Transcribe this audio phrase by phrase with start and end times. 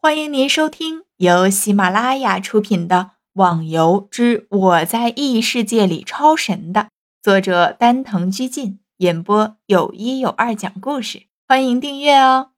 [0.00, 2.96] 欢迎您收听由喜马拉雅出品的
[3.32, 6.90] 《网游之我在异世界里超神》的
[7.20, 11.24] 作者丹藤居进演播，有一有二讲故事。
[11.48, 12.52] 欢迎订阅哦。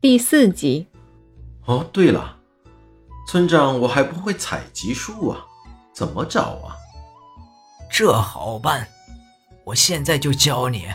[0.00, 0.88] 第四集。
[1.66, 2.40] 哦，对了，
[3.28, 5.46] 村长，我还不会采集树啊，
[5.94, 6.74] 怎么找啊？
[7.88, 8.88] 这好办，
[9.66, 10.88] 我现在就教你。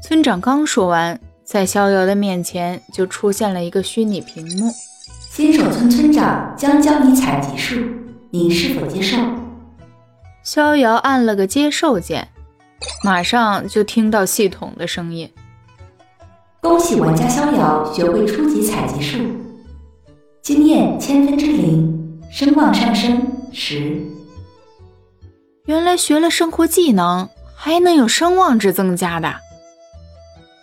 [0.00, 1.20] 村长刚说完。
[1.48, 4.70] 在逍遥的面前，就出现了一个虚拟屏幕。
[5.30, 7.80] 新手村村长将教你采集术，
[8.28, 9.16] 你是否接受？
[10.42, 12.28] 逍遥按了个接受键，
[13.02, 15.32] 马上就听到系统的声音
[16.60, 19.16] ：“恭喜玩家逍遥学会初级采集术，
[20.42, 23.96] 经验千分之零，声望上升十。”
[25.64, 29.34] 原来学了生活技能，还能有声望值增加的。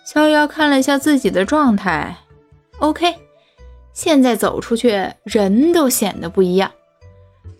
[0.05, 2.16] 逍遥看了一下自己的状态
[2.77, 3.16] ，OK，
[3.91, 6.71] 现在走出去人都显得不一样。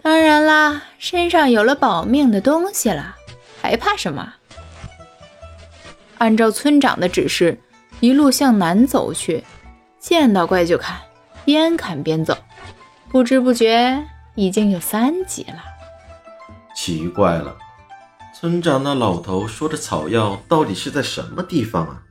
[0.04, 3.16] 当然啦，身上有了保命的东西了，
[3.60, 4.34] 还怕什么？
[6.20, 7.60] 按照村长的指示，
[8.00, 9.44] 一路向南走去，
[10.00, 10.96] 见到怪就砍，
[11.44, 12.38] 边砍边走。
[13.10, 15.64] 不知不觉已经有三级了。
[16.76, 17.58] 奇怪了，
[18.40, 22.04] 村长那老头说的草药到底是在什么地方啊？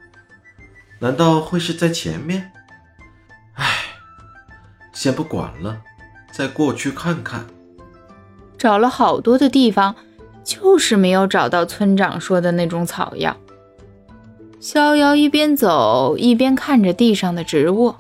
[1.01, 2.51] 难道会是在前面？
[3.55, 3.67] 唉，
[4.93, 5.81] 先不管了，
[6.33, 7.47] 再过去看看。
[8.57, 9.95] 找了好多的地方，
[10.43, 13.37] 就是没有找到村长说的那种草药。
[14.61, 17.95] 逍遥一边走一边看着地上的植物。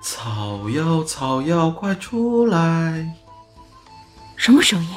[0.00, 3.16] 草药，草药，快出来！
[4.36, 4.90] 什么声音？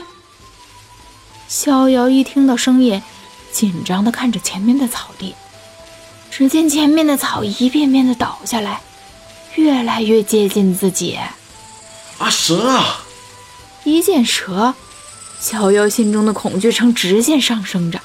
[1.48, 3.02] 逍遥一听到声音，
[3.52, 5.34] 紧张的看着前面的草地。
[6.38, 8.82] 只见前面的草一片片的倒下来，
[9.56, 11.18] 越来越接近自己。
[12.18, 13.06] 啊，蛇啊！
[13.86, 14.74] 一见蛇，
[15.40, 18.02] 小妖心中的恐惧呈直线上升着。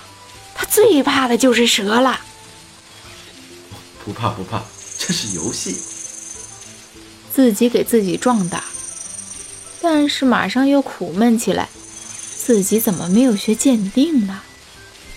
[0.54, 2.20] 他最怕的就是蛇了。
[4.04, 4.62] 不怕不怕，
[4.96, 5.76] 这是游戏。
[7.32, 8.62] 自己给自己壮胆，
[9.82, 11.68] 但是马上又苦闷起来。
[12.36, 14.42] 自己怎么没有学鉴定呢？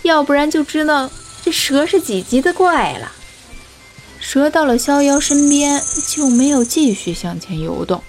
[0.02, 1.08] 要不然就知道。
[1.44, 3.12] 这蛇是几级的怪了？
[4.18, 8.02] 蛇到了逍遥身边，就没有继续向前游动，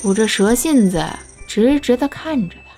[0.00, 1.06] 吐着蛇信子，
[1.46, 2.72] 直直地看着他。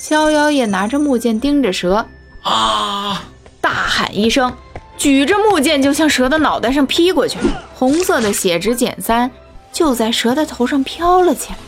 [0.00, 2.06] 逍遥也拿着木剑盯着蛇，
[2.40, 3.28] 啊！
[3.60, 4.56] 大喊一声，
[4.96, 7.36] 举着木剑就向蛇的脑袋上劈过去。
[7.74, 9.30] 红色的血值减三，
[9.70, 11.58] 就在蛇的头上飘了起来。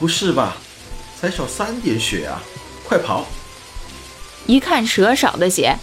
[0.00, 0.56] 不是吧？
[1.20, 2.42] 才少三点血啊！
[2.88, 3.24] 快跑！
[4.46, 5.78] 一看蛇少的血。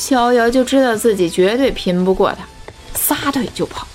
[0.00, 2.38] 逍遥就知道自己绝对拼不过他，
[2.98, 3.86] 撒腿就跑。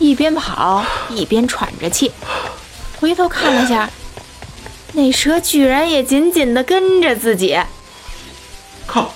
[0.00, 2.10] 一边跑一边喘着气，
[3.00, 3.88] 回头看了下，
[4.94, 7.56] 那蛇居然也紧紧地跟着自己。
[8.84, 9.14] 靠，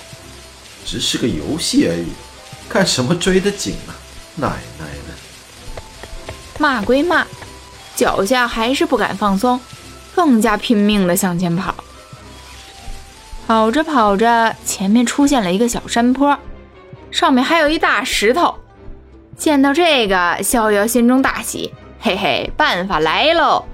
[0.87, 2.07] 只是个游戏而已，
[2.69, 3.91] 干什么追得紧啊？
[4.37, 6.33] 奶奶的！
[6.61, 7.27] 骂归骂，
[7.97, 9.61] 脚下还是不敢放松，
[10.15, 11.75] 更加拼命地向前跑。
[13.49, 16.39] 跑着跑着，前面出现了一个小山坡，
[17.11, 18.57] 上面还有一大石头。
[19.39, 23.65] 见到这个，逍遥心中大喜，嘿嘿，办法来喽！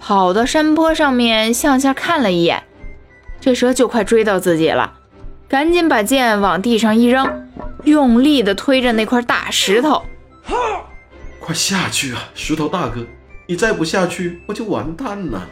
[0.00, 2.62] 跑到山坡上面，向下看了一眼，
[3.42, 4.94] 这蛇就快追到自己了，
[5.48, 7.46] 赶紧把剑往地上一扔，
[7.84, 10.02] 用力的推着那块大石头。
[11.38, 13.04] 快下去啊，石头大哥！
[13.46, 15.46] 你再不下去，我就完蛋了！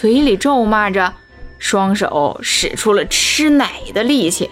[0.00, 1.14] 嘴里咒骂着。
[1.62, 4.50] 双手使出了吃奶的力气，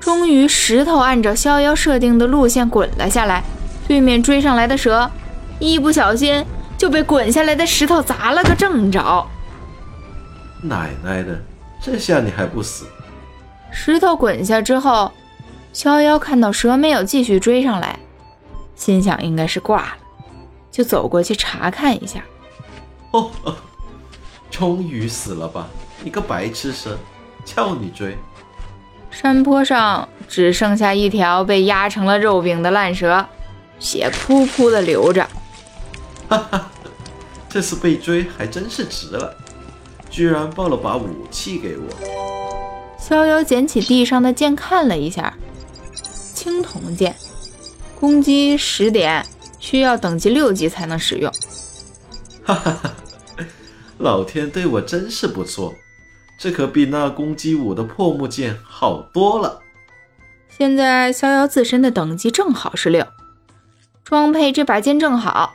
[0.00, 3.44] 终于石头按照逍遥设定的路线滚了下来。
[3.86, 5.08] 对面追上来的蛇，
[5.60, 6.44] 一不小心
[6.76, 9.24] 就被滚下来的石头砸了个正着。
[10.60, 11.40] 奶奶的，
[11.80, 12.86] 这下你还不死？
[13.70, 15.12] 石头滚下之后，
[15.72, 17.96] 逍遥看到蛇没有继续追上来，
[18.74, 19.96] 心想应该是挂了，
[20.72, 22.20] 就走过去查看一下。
[23.12, 23.30] 哦，
[24.50, 25.68] 终于死了吧？
[26.02, 26.98] 你个白痴蛇，
[27.44, 28.16] 叫你追！
[29.10, 33.24] 山坡上只剩下一条被压成了肉饼的烂蛇，
[33.78, 35.28] 血噗噗的流着。
[36.28, 36.70] 哈哈，
[37.48, 39.36] 这次被追还真是值了，
[40.10, 41.84] 居然抱了把武器给我。
[42.98, 45.32] 逍遥捡起地上的剑看了一下，
[46.34, 47.14] 青铜剑，
[48.00, 49.24] 攻击十点，
[49.60, 51.30] 需要等级六级才能使用。
[52.44, 52.94] 哈哈哈，
[53.98, 55.74] 老天对我真是不错。
[56.36, 59.60] 这可比那攻击我的破木剑好多了。
[60.48, 63.06] 现在逍遥自身的等级正好是六，
[64.04, 65.54] 装配这把剑正好，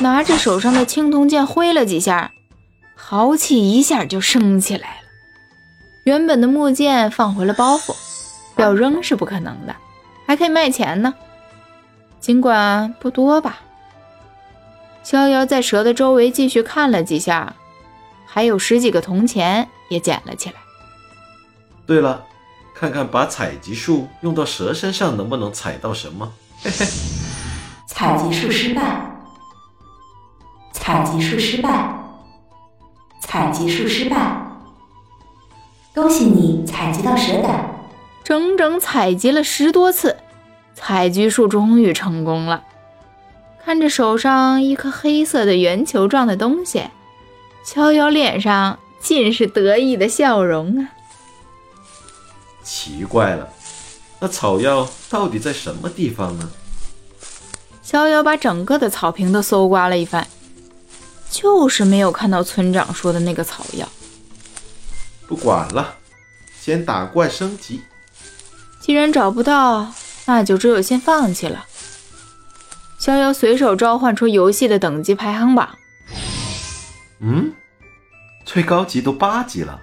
[0.00, 2.32] 拿着手上的青铜剑挥了几下，
[2.94, 5.08] 豪气一下就升起来了。
[6.04, 7.94] 原本的木剑放回了包袱，
[8.56, 9.74] 要扔是不可能的，
[10.26, 11.14] 还可以卖钱呢，
[12.20, 13.60] 尽管不多吧。
[15.06, 17.54] 逍遥在蛇的周围继续看了几下，
[18.26, 20.56] 还有十几个铜钱也捡了起来。
[21.86, 22.24] 对了。
[22.74, 26.30] 看看把采集术用到蛇身上能不能采到什么？
[26.60, 26.84] 嘿嘿，
[27.86, 28.82] 采集术失败，
[30.72, 31.88] 采集术失败，
[33.22, 34.16] 采集术失败。
[35.94, 37.64] 恭喜你采集到蛇胆，
[38.24, 40.16] 整整采集了十多次，
[40.74, 42.62] 采集术终于成功了。
[43.66, 46.84] 看着手上一颗黑色的圆球状的东西，
[47.64, 50.90] 逍遥脸上尽是得意的笑容啊。
[52.62, 53.52] 奇怪了，
[54.20, 56.48] 那草药到底在什么地方呢？
[57.82, 60.24] 逍遥把整个的草坪都搜刮了一番，
[61.28, 63.88] 就是没有看到村长说的那个草药。
[65.26, 65.96] 不管了，
[66.60, 67.80] 先打怪升级。
[68.80, 69.92] 既然找不到，
[70.26, 71.66] 那就只有先放弃了。
[73.06, 75.78] 逍遥随手召唤出游戏的等级排行榜。
[77.20, 77.54] 嗯，
[78.44, 79.80] 最高级都八级了，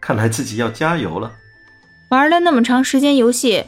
[0.00, 1.36] 看来自己要加油了。
[2.10, 3.66] 玩了那么长时间游戏，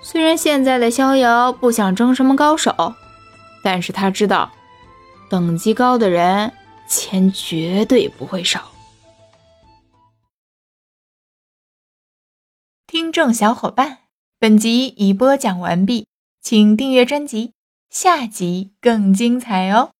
[0.00, 2.94] 虽然现在的逍遥不想争什么高手，
[3.62, 4.52] 但是他知道，
[5.28, 6.54] 等级高的人
[6.88, 8.70] 钱绝对不会少。
[12.86, 13.98] 听众小伙伴，
[14.38, 16.06] 本集已播讲完毕，
[16.40, 17.52] 请订阅专辑，
[17.90, 19.92] 下集更精彩哦。